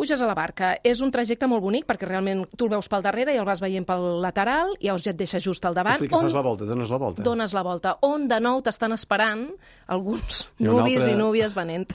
puges 0.00 0.20
a 0.22 0.26
la 0.26 0.34
barca. 0.34 0.72
És 0.82 1.00
un 1.04 1.10
trajecte 1.12 1.46
molt 1.50 1.62
bonic 1.62 1.84
perquè 1.88 2.08
realment 2.08 2.46
tu 2.56 2.64
el 2.66 2.72
veus 2.72 2.88
pel 2.88 3.02
darrere 3.04 3.34
i 3.34 3.38
el 3.40 3.44
vas 3.48 3.60
veient 3.60 3.84
pel 3.86 4.20
lateral 4.24 4.72
i 4.80 4.86
llavors 4.88 5.04
ja 5.04 5.12
et 5.12 5.18
deixa 5.20 5.38
just 5.40 5.64
al 5.68 5.74
davant. 5.76 5.98
És 6.00 6.08
que 6.08 6.08
fas 6.08 6.32
la 6.32 6.40
volta, 6.46 6.64
dones 6.64 6.88
la 6.90 6.96
volta. 7.02 7.22
Dones 7.26 7.52
la 7.56 7.62
volta. 7.66 7.94
On 8.08 8.26
de 8.30 8.38
nou 8.40 8.62
t'estan 8.64 8.92
esperant 8.96 9.46
alguns 9.90 10.46
I 10.58 10.66
un 10.68 10.76
nuvis 10.78 10.96
altre- 11.02 11.12
i 11.12 11.16
núvies 11.18 11.54
venent 11.54 11.86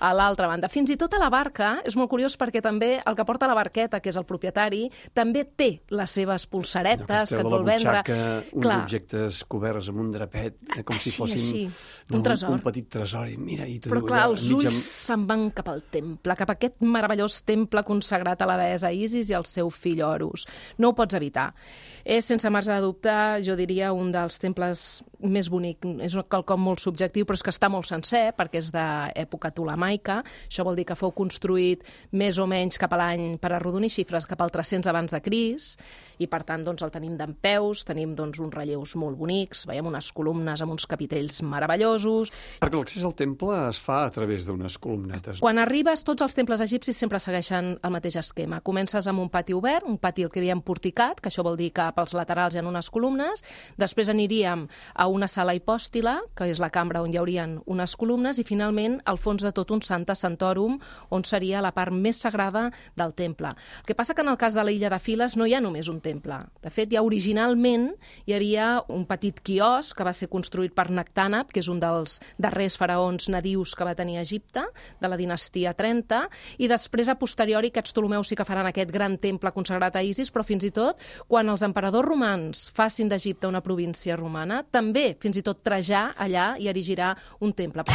a 0.00 0.12
l'altra 0.14 0.46
banda. 0.50 0.68
Fins 0.72 0.90
i 0.90 0.96
tot 1.00 1.14
a 1.14 1.18
la 1.20 1.28
barca, 1.32 1.80
és 1.84 1.96
molt 1.96 2.10
curiós 2.10 2.36
perquè 2.40 2.62
també 2.64 3.00
el 3.04 3.16
que 3.18 3.24
porta 3.26 3.46
la 3.50 3.54
barqueta, 3.58 4.00
que 4.00 4.08
és 4.12 4.16
el 4.16 4.24
propietari, 4.28 4.86
també 5.12 5.44
té 5.44 5.70
les 5.90 6.10
seves 6.10 6.46
pulseretes 6.46 7.04
Allò 7.10 7.28
que 7.28 7.34
que 7.34 7.42
et 7.42 7.50
vol 7.50 7.64
vendre. 7.64 8.02
uns 8.54 8.62
Clar, 8.64 8.78
objectes 8.84 9.44
coberts 9.44 9.88
amb 9.90 10.00
un 10.00 10.10
drapet, 10.14 10.56
eh, 10.76 10.82
com 10.84 10.96
si 10.98 11.10
Així, 11.10 11.18
fossin 11.18 11.36
així. 11.38 11.64
no, 12.10 12.16
Un 12.18 12.22
tresor. 12.22 12.50
un 12.50 12.60
petit 12.60 12.88
tresor. 12.88 13.28
I 13.28 13.36
mira, 13.36 13.66
i 13.66 13.78
Però 13.80 13.98
diu, 14.00 14.06
clar, 14.06 14.24
els 14.30 14.48
ulls 14.52 14.74
se'n 14.74 15.26
van 15.26 15.50
cap 15.50 15.68
al 15.68 15.82
temple, 15.90 16.36
cap 16.36 16.50
a 16.50 16.52
aquest 16.54 16.80
meravellós 16.80 17.33
temple 17.42 17.82
consagrat 17.82 18.42
a 18.42 18.46
la 18.46 18.58
deessa 18.60 18.92
Isis 18.92 19.30
i 19.30 19.34
al 19.34 19.46
seu 19.48 19.70
fill 19.70 20.02
Horus. 20.04 20.46
No 20.78 20.92
ho 20.92 20.94
pots 20.94 21.14
evitar. 21.14 21.52
És, 22.04 22.26
sense 22.28 22.50
marge 22.52 22.72
de 22.72 22.80
dubte, 22.84 23.12
jo 23.42 23.56
diria, 23.56 23.92
un 23.96 24.12
dels 24.12 24.38
temples 24.38 25.02
més 25.24 25.48
bonic. 25.48 25.84
És 26.04 26.14
quelcom 26.28 26.60
molt 26.60 26.82
subjectiu, 26.84 27.24
però 27.24 27.38
és 27.38 27.42
que 27.42 27.52
està 27.54 27.70
molt 27.72 27.88
sencer, 27.88 28.34
perquè 28.36 28.60
és 28.60 28.70
d'època 28.74 29.50
tolemaica. 29.56 30.20
Això 30.48 30.66
vol 30.66 30.76
dir 30.76 30.84
que 30.84 30.98
fou 30.98 31.14
construït 31.16 31.84
més 32.12 32.38
o 32.38 32.46
menys 32.46 32.78
cap 32.78 32.92
a 32.92 33.00
l'any, 33.00 33.38
per 33.40 33.54
arrodonir 33.56 33.88
xifres, 33.90 34.28
cap 34.28 34.42
al 34.44 34.52
300 34.52 34.90
abans 34.92 35.14
de 35.14 35.22
Cris, 35.24 35.70
i 36.20 36.28
per 36.30 36.42
tant 36.44 36.62
doncs, 36.66 36.84
el 36.84 36.92
tenim 36.94 37.16
d'en 37.16 37.32
peus, 37.40 37.86
tenim 37.88 38.12
doncs, 38.14 38.38
uns 38.38 38.54
relleus 38.54 38.94
molt 39.00 39.16
bonics, 39.18 39.64
veiem 39.66 39.88
unes 39.88 40.12
columnes 40.12 40.60
amb 40.62 40.76
uns 40.76 40.86
capitells 40.86 41.40
meravellosos, 41.42 42.30
Perquè 42.60 42.78
l'accés 42.78 43.04
al 43.06 43.16
temple 43.16 43.56
es 43.70 43.80
fa 43.80 44.04
a 44.04 44.12
través 44.12 44.46
d'unes 44.46 44.76
columnetes. 44.78 45.40
quan 45.40 45.58
arribes, 45.58 46.04
tots 46.04 46.22
els 46.22 46.34
temples 46.36 46.60
egipcis 46.60 46.96
sempre 46.96 47.18
segueixen 47.24 47.74
el 47.80 47.92
mateix 47.94 48.18
esquema. 48.20 48.60
Comences 48.64 49.08
amb 49.10 49.22
un 49.22 49.30
pati 49.32 49.54
obert, 49.56 49.86
un 49.88 49.98
pati 49.98 50.26
el 50.26 50.32
que 50.32 50.42
diem 50.44 50.60
porticat, 50.64 51.20
que 51.22 51.30
això 51.32 51.44
vol 51.46 51.56
dir 51.58 51.70
que 51.74 51.86
pels 51.96 52.14
laterals 52.16 52.54
hi 52.54 52.60
ha 52.60 52.66
unes 52.68 52.90
columnes, 52.92 53.42
després 53.80 54.10
aniríem 54.12 54.66
a 54.94 55.08
una 55.08 55.28
sala 55.30 55.54
hipòstila, 55.56 56.18
que 56.36 56.48
és 56.50 56.60
la 56.62 56.70
cambra 56.74 57.02
on 57.02 57.12
hi 57.12 57.20
haurien 57.20 57.58
unes 57.70 57.96
columnes, 57.96 58.38
i 58.38 58.46
finalment 58.46 59.00
al 59.08 59.18
fons 59.18 59.44
de 59.44 59.52
tot 59.56 59.72
un 59.74 59.82
Santa 59.82 60.16
Santorum, 60.18 60.78
on 61.10 61.24
seria 61.24 61.62
la 61.64 61.72
part 61.76 61.92
més 61.94 62.20
sagrada 62.20 62.68
del 62.96 63.14
temple. 63.14 63.54
El 63.54 63.88
que 63.88 63.96
passa 63.96 64.14
que 64.14 64.24
en 64.24 64.32
el 64.32 64.38
cas 64.40 64.54
de 64.54 64.64
l'illa 64.64 64.90
de 64.92 65.00
Files 65.00 65.36
no 65.36 65.46
hi 65.46 65.54
ha 65.54 65.62
només 65.64 65.88
un 65.88 66.00
temple. 66.04 66.38
De 66.62 66.72
fet, 66.72 66.92
ja 66.92 67.04
originalment 67.04 67.90
hi 68.26 68.36
havia 68.36 68.68
un 68.92 69.06
petit 69.08 69.40
quiosc 69.44 69.96
que 69.96 70.06
va 70.06 70.14
ser 70.16 70.30
construït 70.32 70.74
per 70.74 70.90
Nectànab, 70.90 71.52
que 71.52 71.62
és 71.62 71.70
un 71.72 71.80
dels 71.82 72.20
darrers 72.38 72.78
faraons 72.80 73.28
nadius 73.32 73.74
que 73.74 73.86
va 73.86 73.96
tenir 73.96 74.20
Egipte, 74.20 74.64
de 75.00 75.10
la 75.10 75.18
dinastia 75.20 75.74
30, 75.76 76.24
i 76.58 76.68
després, 76.70 77.10
a 77.14 77.20
posteriori, 77.20 77.70
aquests 77.72 77.94
Ptolemeus 77.94 78.30
sí 78.30 78.38
que 78.38 78.46
faran 78.46 78.68
aquest 78.70 78.92
gran 78.94 79.16
temple 79.22 79.54
consagrat 79.54 79.96
a 79.96 80.04
Isis, 80.04 80.32
però 80.34 80.44
fins 80.46 80.66
i 80.66 80.72
tot, 80.74 81.00
quan 81.30 81.48
els 81.52 81.64
emperadors 81.66 82.08
romans 82.08 82.68
facin 82.74 83.08
d'Egipte 83.12 83.50
una 83.50 83.62
província 83.64 84.18
romana, 84.20 84.64
també, 84.70 85.12
fins 85.22 85.40
i 85.40 85.46
tot 85.46 85.62
Trajà, 85.64 86.10
allà 86.18 86.52
hi 86.58 86.70
erigirà 86.72 87.14
un 87.40 87.54
temple. 87.56 87.86